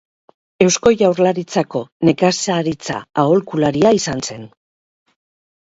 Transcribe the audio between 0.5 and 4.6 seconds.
Eusko Jaurlaritzako nekazaritza-aholkularia izan zen.